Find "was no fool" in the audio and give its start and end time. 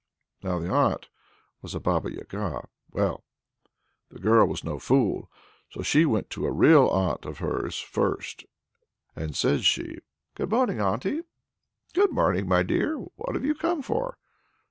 4.47-5.29